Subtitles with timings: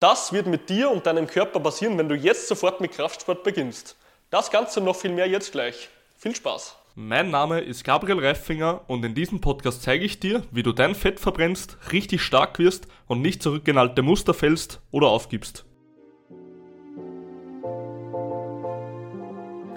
[0.00, 3.96] Das wird mit dir und deinem Körper passieren, wenn du jetzt sofort mit Kraftsport beginnst.
[4.30, 5.90] Das Ganze noch viel mehr jetzt gleich.
[6.16, 6.74] Viel Spaß!
[6.94, 10.94] Mein Name ist Gabriel Reifinger und in diesem Podcast zeige ich dir, wie du dein
[10.94, 15.66] Fett verbrennst, richtig stark wirst und nicht zurückgenalte Muster fällst oder aufgibst.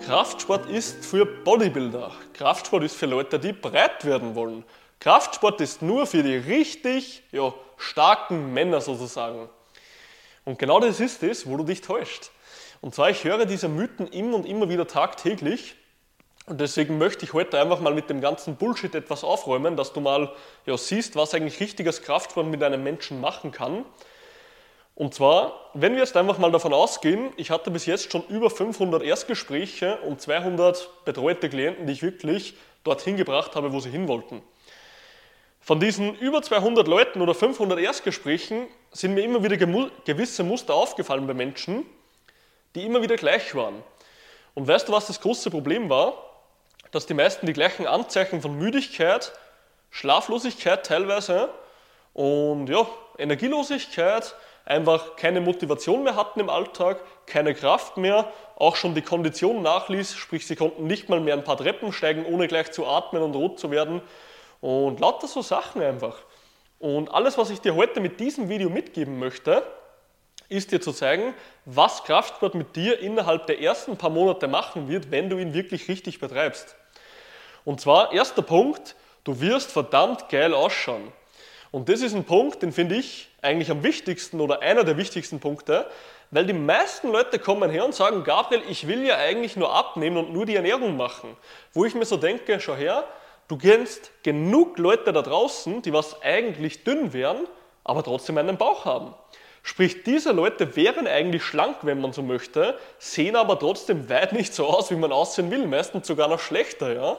[0.05, 2.11] Kraftsport ist für Bodybuilder.
[2.31, 4.63] Kraftsport ist für Leute, die breit werden wollen.
[5.01, 9.49] Kraftsport ist nur für die richtig ja, starken Männer sozusagen.
[10.45, 12.31] Und genau das ist es, wo du dich täuscht.
[12.81, 15.75] Und zwar, ich höre diese Mythen immer und immer wieder tagtäglich.
[16.45, 20.01] Und deswegen möchte ich heute einfach mal mit dem ganzen Bullshit etwas aufräumen, dass du
[20.01, 20.33] mal
[20.65, 23.85] ja, siehst, was eigentlich richtiges Kraftsport mit einem Menschen machen kann.
[24.95, 28.49] Und zwar, wenn wir jetzt einfach mal davon ausgehen, ich hatte bis jetzt schon über
[28.49, 34.07] 500 Erstgespräche und 200 betreute Klienten, die ich wirklich dorthin gebracht habe, wo sie hin
[34.07, 34.43] wollten.
[35.63, 41.25] Von diesen über 200 Leuten oder 500 Erstgesprächen sind mir immer wieder gewisse Muster aufgefallen
[41.25, 41.85] bei Menschen,
[42.75, 43.81] die immer wieder gleich waren.
[44.55, 46.15] Und weißt du, was das große Problem war?
[46.91, 49.31] Dass die meisten die gleichen Anzeichen von Müdigkeit,
[49.89, 51.47] Schlaflosigkeit teilweise
[52.13, 52.85] und ja,
[53.17, 54.35] Energielosigkeit,
[54.65, 60.15] einfach keine Motivation mehr hatten im Alltag, keine Kraft mehr, auch schon die Kondition nachließ,
[60.15, 63.33] sprich sie konnten nicht mal mehr ein paar Treppen steigen, ohne gleich zu atmen und
[63.33, 64.01] rot zu werden
[64.63, 66.15] und lauter so Sachen einfach.
[66.79, 69.61] Und alles, was ich dir heute mit diesem Video mitgeben möchte,
[70.47, 71.33] ist dir zu zeigen,
[71.65, 75.89] was Kraftsport mit dir innerhalb der ersten paar Monate machen wird, wenn du ihn wirklich
[75.89, 76.77] richtig betreibst.
[77.65, 78.95] Und zwar, erster Punkt,
[79.25, 81.11] du wirst verdammt geil ausschauen.
[81.71, 85.41] Und das ist ein Punkt, den finde ich eigentlich am wichtigsten oder einer der wichtigsten
[85.41, 85.87] Punkte,
[86.31, 90.15] weil die meisten Leute kommen her und sagen, Gabriel, ich will ja eigentlich nur abnehmen
[90.15, 91.35] und nur die Ernährung machen.
[91.73, 93.05] Wo ich mir so denke, schau her,
[93.47, 97.47] Du kennst genug Leute da draußen, die was eigentlich dünn wären,
[97.83, 99.13] aber trotzdem einen Bauch haben.
[99.63, 104.53] Sprich, diese Leute wären eigentlich schlank, wenn man so möchte, sehen aber trotzdem weit nicht
[104.53, 107.17] so aus, wie man aussehen will, meistens sogar noch schlechter, ja.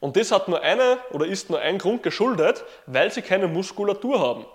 [0.00, 4.18] Und das hat nur eine oder ist nur ein Grund geschuldet, weil sie keine Muskulatur
[4.18, 4.46] haben.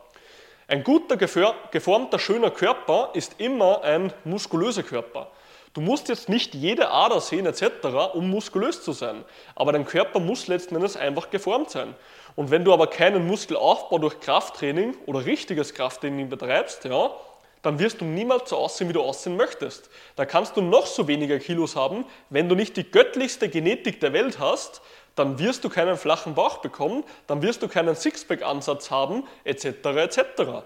[0.67, 5.29] Ein guter, geformter, schöner Körper ist immer ein muskulöser Körper.
[5.75, 7.63] Du musst jetzt nicht jede Ader sehen etc.,
[8.13, 9.25] um muskulös zu sein.
[9.55, 11.93] Aber dein Körper muss letzten Endes einfach geformt sein.
[12.37, 17.11] Und wenn du aber keinen Muskelaufbau durch Krafttraining oder richtiges Krafttraining betreibst, ja,
[17.61, 19.89] dann wirst du niemals so aussehen, wie du aussehen möchtest.
[20.15, 24.13] Da kannst du noch so weniger Kilos haben, wenn du nicht die göttlichste Genetik der
[24.13, 24.81] Welt hast,
[25.15, 29.65] dann wirst du keinen flachen Bauch bekommen, dann wirst du keinen Sixpack-Ansatz haben, etc.
[29.65, 30.63] etc.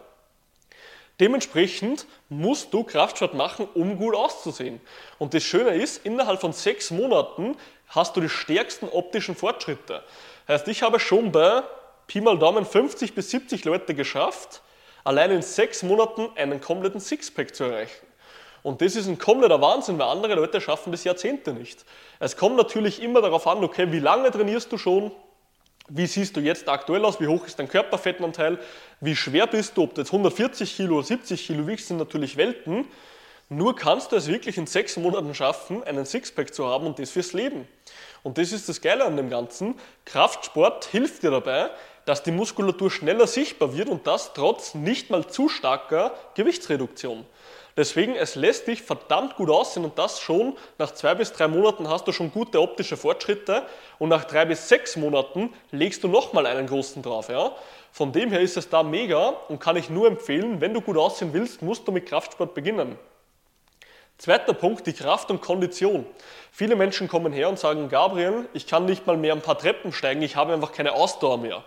[1.20, 4.80] Dementsprechend musst du Kraftsport machen, um gut auszusehen.
[5.18, 7.58] Und das Schöne ist, innerhalb von sechs Monaten
[7.90, 10.04] hast du die stärksten optischen Fortschritte.
[10.48, 11.64] Heißt, ich habe schon bei
[12.08, 14.62] Pi mal Daumen 50 bis 70 Leute geschafft,
[15.04, 18.08] allein in sechs Monaten einen kompletten Sixpack zu erreichen.
[18.64, 21.86] Und das ist ein kompletter Wahnsinn, weil andere Leute schaffen das Jahrzehnte nicht.
[22.20, 25.12] Es kommt natürlich immer darauf an, okay, wie lange trainierst du schon,
[25.90, 27.20] wie siehst du jetzt aktuell aus?
[27.20, 28.60] Wie hoch ist dein Körperfettanteil?
[29.02, 29.84] Wie schwer bist du?
[29.84, 32.86] Ob du jetzt 140 Kilo oder 70 Kilo wiegst, sind natürlich Welten.
[33.50, 37.10] Nur kannst du es wirklich in sechs Monaten schaffen, einen Sixpack zu haben und das
[37.10, 37.68] fürs Leben.
[38.22, 39.76] Und das ist das Geile an dem Ganzen.
[40.06, 41.72] Kraftsport hilft dir dabei,
[42.06, 47.26] dass die Muskulatur schneller sichtbar wird und das trotz nicht mal zu starker Gewichtsreduktion.
[47.80, 51.88] Deswegen, es lässt dich verdammt gut aussehen und das schon nach zwei bis drei Monaten
[51.88, 53.64] hast du schon gute optische Fortschritte
[54.00, 57.30] und nach drei bis sechs Monaten legst du nochmal einen großen drauf.
[57.30, 57.56] Ja?
[57.94, 60.98] Von dem her ist es da mega und kann ich nur empfehlen, wenn du gut
[60.98, 63.00] aussehen willst, musst du mit Kraftsport beginnen.
[64.18, 66.06] Zweiter Punkt, die Kraft und Kondition.
[66.52, 69.94] Viele Menschen kommen her und sagen, Gabriel, ich kann nicht mal mehr ein paar Treppen
[69.94, 71.64] steigen, ich habe einfach keine Ausdauer mehr.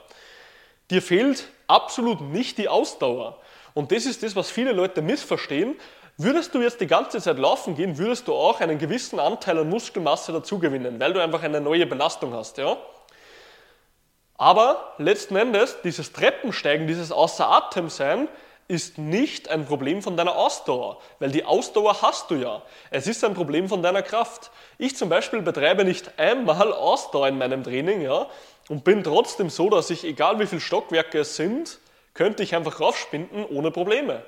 [0.90, 3.38] Dir fehlt absolut nicht die Ausdauer.
[3.74, 5.76] Und das ist das, was viele Leute missverstehen.
[6.18, 9.68] Würdest du jetzt die ganze Zeit laufen gehen, würdest du auch einen gewissen Anteil an
[9.68, 12.58] Muskelmasse dazugewinnen, weil du einfach eine neue Belastung hast.
[12.58, 12.76] Ja?
[14.36, 18.28] Aber letzten Endes, dieses Treppensteigen, dieses Außer Atem sein,
[18.68, 22.62] ist nicht ein Problem von deiner Ausdauer, weil die Ausdauer hast du ja.
[22.91, 24.50] Es ist ein Problem von deiner Kraft.
[24.78, 28.28] Ich zum Beispiel betreibe nicht einmal Ausdauer in meinem Training ja,
[28.68, 31.78] und bin trotzdem so, dass ich, egal wie viele Stockwerke es sind,
[32.15, 34.22] könnte ich einfach raufspinden ohne Probleme.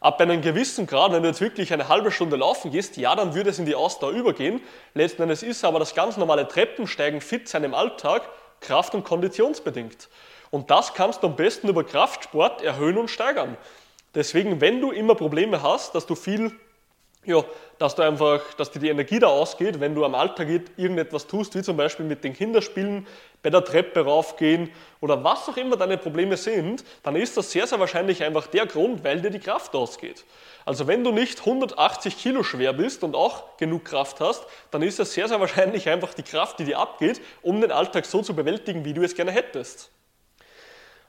[0.00, 3.34] Ab einem gewissen Grad, wenn du jetzt wirklich eine halbe Stunde laufen gehst, ja, dann
[3.34, 4.60] würde es in die Ausdauer übergehen.
[4.92, 8.28] Letzten Endes ist aber das ganz normale Treppensteigen, fit sein im Alltag,
[8.60, 10.08] kraft- und konditionsbedingt.
[10.50, 13.56] Und das kannst du am besten über Kraftsport erhöhen und steigern.
[14.14, 16.52] Deswegen, wenn du immer Probleme hast, dass du viel
[17.26, 17.44] ja,
[17.78, 21.54] dass du einfach, dass dir die Energie da ausgeht, wenn du am Alltag irgendetwas tust,
[21.54, 23.06] wie zum Beispiel mit den Kinderspielen,
[23.42, 27.66] bei der Treppe raufgehen oder was auch immer deine Probleme sind, dann ist das sehr,
[27.66, 30.24] sehr wahrscheinlich einfach der Grund, weil dir die Kraft ausgeht.
[30.64, 34.98] Also wenn du nicht 180 Kilo schwer bist und auch genug Kraft hast, dann ist
[34.98, 38.34] das sehr, sehr wahrscheinlich einfach die Kraft, die dir abgeht, um den Alltag so zu
[38.34, 39.90] bewältigen, wie du es gerne hättest.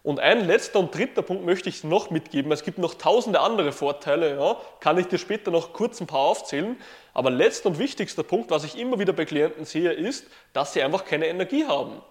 [0.06, 2.52] Und ein letzter und dritter Punkt möchte ich noch mitgeben.
[2.52, 6.19] Es gibt noch tausende andere Vorteile, ja, kann ich dir später noch kurz ein paar
[6.19, 6.78] aufzählen.
[7.16, 10.84] Aber letzter und wichtigster Punkt, was ich immer wieder bei Klienten sehe, ist, dass sie
[10.84, 12.04] einfach keine Energie haben.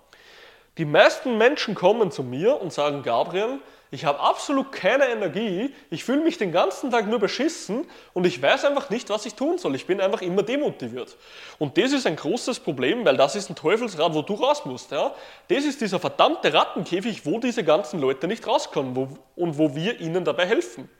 [0.76, 3.60] Die meisten Menschen kommen zu mir und sagen, Gabriel,
[3.92, 8.42] ich habe absolut keine Energie, ich fühle mich den ganzen Tag nur beschissen und ich
[8.42, 9.76] weiß einfach nicht, was ich tun soll.
[9.76, 11.16] Ich bin einfach immer demotiviert.
[11.60, 14.90] Und das ist ein großes Problem, weil das ist ein Teufelsrad, wo du raus musst.
[14.90, 15.14] Ja?
[15.46, 20.00] Das ist dieser verdammte Rattenkäfig, wo diese ganzen Leute nicht rauskommen wo, und wo wir
[20.00, 20.90] ihnen dabei helfen.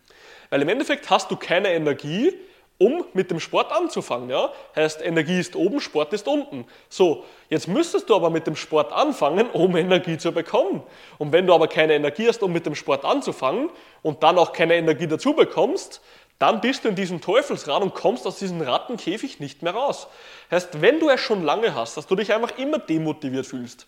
[0.51, 2.33] Weil im Endeffekt hast du keine Energie,
[2.79, 4.31] um mit dem Sport anzufangen.
[4.31, 4.53] Ja?
[4.75, 6.67] Heißt, Energie ist oben, Sport ist unten.
[6.89, 10.83] So, jetzt müsstest du aber mit dem Sport anfangen, um Energie zu bekommen.
[11.19, 13.71] Und wenn du aber keine Energie hast, um mit dem Sport anzufangen
[14.03, 16.01] und dann auch keine Energie dazu bekommst,
[16.39, 20.09] dann bist du in diesem Teufelsrad und kommst aus diesem Rattenkäfig nicht mehr raus.
[20.51, 23.87] Heißt, wenn du es schon lange hast, dass du dich einfach immer demotiviert fühlst,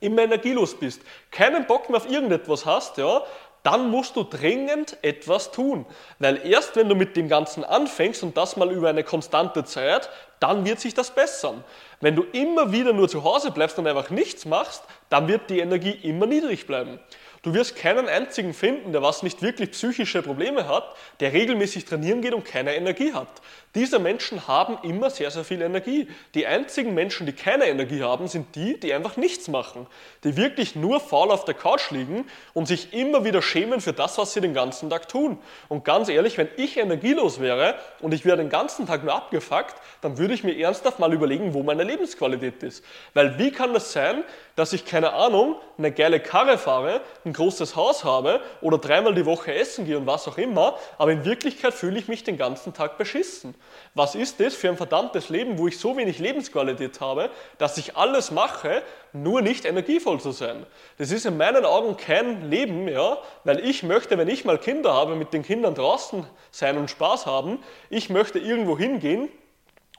[0.00, 3.22] immer energielos bist, keinen Bock mehr auf irgendetwas hast, ja,
[3.62, 5.86] dann musst du dringend etwas tun.
[6.18, 10.08] Weil erst wenn du mit dem Ganzen anfängst und das mal über eine konstante Zeit,
[10.40, 11.62] dann wird sich das bessern.
[12.00, 15.60] Wenn du immer wieder nur zu Hause bleibst und einfach nichts machst, dann wird die
[15.60, 16.98] Energie immer niedrig bleiben.
[17.42, 22.20] Du wirst keinen einzigen finden, der was nicht wirklich psychische Probleme hat, der regelmäßig trainieren
[22.20, 23.28] geht und keine Energie hat.
[23.74, 26.08] Diese Menschen haben immer sehr, sehr viel Energie.
[26.34, 29.86] Die einzigen Menschen, die keine Energie haben, sind die, die einfach nichts machen.
[30.22, 34.18] Die wirklich nur faul auf der Couch liegen und sich immer wieder schämen für das,
[34.18, 35.38] was sie den ganzen Tag tun.
[35.68, 39.76] Und ganz ehrlich, wenn ich energielos wäre und ich wäre den ganzen Tag nur abgefuckt,
[40.02, 42.84] dann würde ich mir ernsthaft mal überlegen, wo meine Lebensqualität ist.
[43.14, 44.24] Weil wie kann das sein,
[44.56, 49.24] dass ich, keine Ahnung, eine geile Karre fahre, ein großes Haus habe oder dreimal die
[49.24, 52.74] Woche essen gehe und was auch immer, aber in Wirklichkeit fühle ich mich den ganzen
[52.74, 53.54] Tag beschissen.
[53.94, 57.96] Was ist das für ein verdammtes Leben, wo ich so wenig Lebensqualität habe, dass ich
[57.96, 58.82] alles mache,
[59.12, 60.66] nur nicht energievoll zu sein?
[60.98, 64.92] Das ist in meinen Augen kein Leben, ja, weil ich möchte, wenn ich mal Kinder
[64.92, 67.62] habe, mit den Kindern draußen sein und Spaß haben.
[67.88, 69.28] Ich möchte irgendwo hingehen,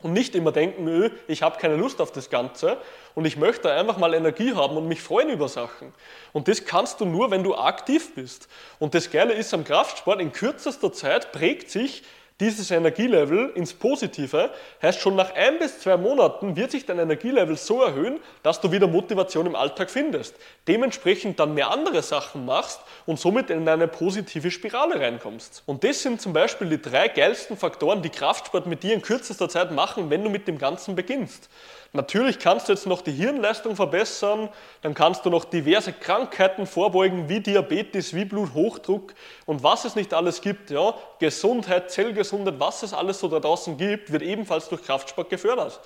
[0.04, 2.78] und nicht immer denken, öh, ich habe keine Lust auf das Ganze
[3.16, 5.94] und ich möchte einfach mal Energie haben und mich freuen über Sachen.
[6.34, 8.48] Und das kannst du nur, wenn du aktiv bist.
[8.80, 12.04] Und das Geile ist am Kraftsport, in kürzester Zeit prägt sich
[12.42, 14.50] dieses Energielevel ins Positive,
[14.82, 18.72] heißt schon nach ein bis zwei Monaten wird sich dein Energielevel so erhöhen, dass du
[18.72, 20.36] wieder Motivation im Alltag findest.
[20.68, 25.64] Dementsprechend dann mehr andere Sachen machst und somit in eine positive Spirale reinkommst.
[25.68, 29.48] Und das sind zum Beispiel die drei geilsten Faktoren, die Kraftsport mit dir in kürzester
[29.48, 31.50] Zeit machen, wenn du mit dem Ganzen beginnst.
[31.94, 34.48] Natürlich kannst du jetzt noch die Hirnleistung verbessern,
[34.82, 39.14] dann kannst du noch diverse Krankheiten vorbeugen, wie Diabetes, wie Bluthochdruck
[39.46, 40.70] und was es nicht alles gibt.
[40.72, 40.94] Ja?
[41.20, 45.82] Gesundheit, Zellgesundheit, was es alles so da draußen gibt, wird ebenfalls durch Kraftsport gefördert.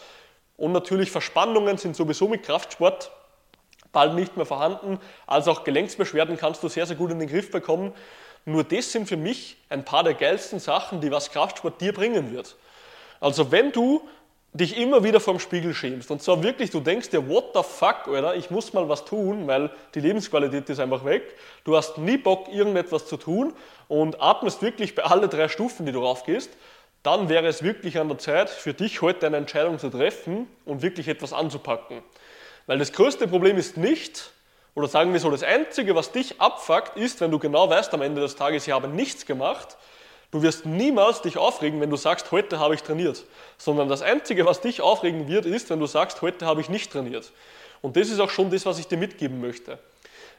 [0.58, 3.12] Und natürlich Verspannungen sind sowieso mit Kraftsport
[3.92, 7.50] bald nicht mehr vorhanden, also auch Gelenksbeschwerden kannst du sehr, sehr gut in den Griff
[7.50, 7.94] bekommen.
[8.44, 12.34] Nur das sind für mich ein paar der geilsten Sachen, die was Kraftsport dir bringen
[12.34, 12.58] wird.
[13.22, 14.08] Also wenn du
[14.56, 16.10] dich immer wieder vorm Spiegel schämst.
[16.12, 19.48] Und zwar wirklich, du denkst dir, what the fuck, Alter, ich muss mal was tun,
[19.48, 21.36] weil die Lebensqualität ist einfach weg.
[21.66, 23.54] Du hast nie Bock, irgendetwas zu tun
[23.90, 26.50] und atmest wirklich bei alle drei Stufen, die du raufgehst.
[27.04, 30.82] Dann wäre es wirklich an der Zeit, für dich heute eine Entscheidung zu treffen und
[30.82, 32.02] wirklich etwas anzupacken.
[32.66, 34.32] Weil das größte Problem ist nicht,
[34.74, 38.02] oder sagen wir so, das Einzige, was dich abfuckt, ist, wenn du genau weißt am
[38.02, 39.78] Ende des Tages, ich habe nichts gemacht,
[40.36, 43.24] Du wirst niemals dich aufregen, wenn du sagst, heute habe ich trainiert,
[43.58, 46.92] sondern das Einzige, was dich aufregen wird, ist, wenn du sagst, heute habe ich nicht
[46.92, 47.32] trainiert.
[47.82, 49.80] Und das ist auch schon das, was ich dir mitgeben möchte.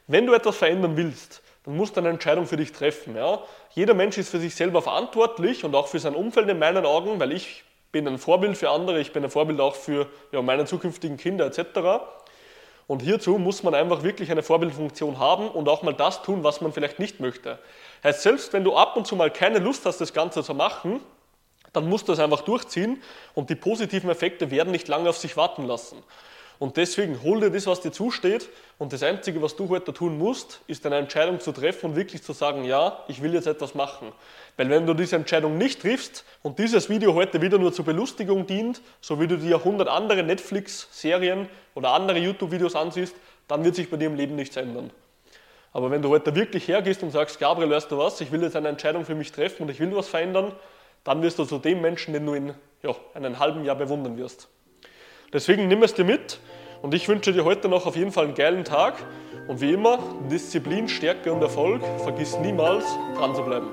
[0.06, 3.16] Wenn du etwas verändern willst, dann musst du eine Entscheidung für dich treffen.
[3.16, 3.42] Ja?
[3.70, 7.18] Jeder Mensch ist für sich selber verantwortlich und auch für sein Umfeld in meinen Augen,
[7.18, 10.66] weil ich bin ein Vorbild für andere, ich bin ein Vorbild auch für ja, meine
[10.66, 12.04] zukünftigen Kinder etc.
[12.86, 16.60] Und hierzu muss man einfach wirklich eine Vorbildfunktion haben und auch mal das tun, was
[16.60, 17.58] man vielleicht nicht möchte.
[18.06, 21.00] Heißt, selbst wenn du ab und zu mal keine Lust hast, das Ganze zu machen,
[21.72, 23.02] dann musst du es einfach durchziehen
[23.34, 26.04] und die positiven Effekte werden nicht lange auf sich warten lassen.
[26.60, 28.48] Und deswegen hol dir das, was dir zusteht.
[28.78, 32.22] Und das Einzige, was du heute tun musst, ist eine Entscheidung zu treffen und wirklich
[32.22, 34.12] zu sagen, ja, ich will jetzt etwas machen.
[34.56, 38.46] Weil wenn du diese Entscheidung nicht triffst und dieses Video heute wieder nur zur Belustigung
[38.46, 43.16] dient, so wie du dir 100 andere Netflix-Serien oder andere YouTube-Videos ansiehst,
[43.48, 44.92] dann wird sich bei dir im Leben nichts ändern.
[45.76, 48.56] Aber wenn du heute wirklich hergehst und sagst, Gabriel, weißt du was, ich will jetzt
[48.56, 50.52] eine Entscheidung für mich treffen und ich will was verändern,
[51.04, 54.49] dann wirst du zu dem Menschen, den du in ja, einem halben Jahr bewundern wirst.
[55.35, 56.40] Deswegen nimm es dir mit
[56.80, 58.95] und ich wünsche dir heute noch auf jeden Fall einen geilen Tag.
[59.49, 59.99] Und wie immer,
[60.30, 63.68] Disziplin, Stärke und Erfolg, vergiss niemals dran zu bleiben.